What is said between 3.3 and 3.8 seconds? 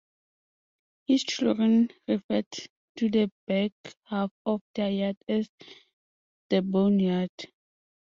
back